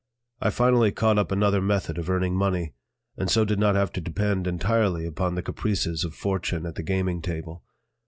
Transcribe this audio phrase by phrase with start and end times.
[0.39, 2.73] I finally caught up another method of earning money,
[3.17, 6.81] and so did not have to depend entirely upon the caprices of fortune at the
[6.81, 7.63] gaming table.